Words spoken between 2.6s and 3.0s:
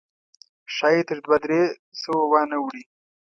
وړي.